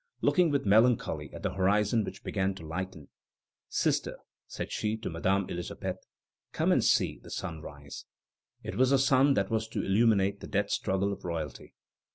Looking 0.21 0.49
with 0.49 0.65
melancholy 0.65 1.31
at 1.31 1.43
the 1.43 1.53
horizon 1.53 2.03
which 2.03 2.23
began 2.23 2.55
to 2.55 2.65
lighten: 2.65 3.09
"Sister," 3.69 4.17
said 4.47 4.71
she 4.71 4.97
to 4.97 5.11
Madame 5.11 5.47
Elisabeth, 5.47 5.97
"come 6.53 6.71
and 6.71 6.83
see 6.83 7.19
the 7.21 7.29
sun 7.29 7.61
rise." 7.61 8.05
It 8.63 8.77
was 8.77 8.89
the 8.89 8.97
sun 8.97 9.35
that 9.35 9.51
was 9.51 9.67
to 9.67 9.83
illumine 9.85 10.37
the 10.39 10.47
death 10.47 10.71
struggle 10.71 11.13
of 11.13 11.23
royalty. 11.23 11.75